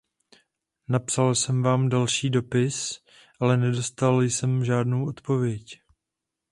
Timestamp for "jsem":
1.35-1.63, 4.21-4.65